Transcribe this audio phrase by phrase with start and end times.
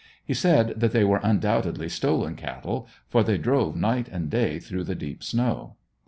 [0.25, 4.85] He said that they were undoubtedly stolen cattle, for they drove night and day through
[4.85, 5.75] the deep snow.